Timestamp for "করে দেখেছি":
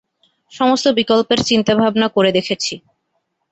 2.15-2.73